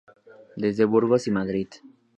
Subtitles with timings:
[0.55, 1.67] Desde Burgos y Madrid.